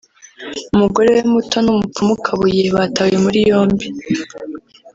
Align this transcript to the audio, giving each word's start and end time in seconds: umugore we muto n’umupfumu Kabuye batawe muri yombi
umugore 0.73 1.07
we 1.15 1.21
muto 1.33 1.57
n’umupfumu 1.65 2.13
Kabuye 2.25 2.63
batawe 2.75 3.15
muri 3.23 3.39
yombi 3.49 3.85